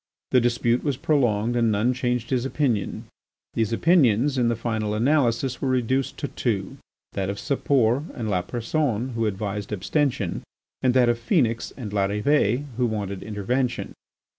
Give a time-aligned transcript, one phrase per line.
[0.31, 3.05] The dispute was prolonged and none changed his opinion.
[3.53, 6.77] These opinions, in the final analysis, were reduced to two:
[7.13, 10.41] that of Sapor and Lapersonne who advised abstention,
[10.81, 13.93] and that of Phœnix and Larrivée, who wanted intervention.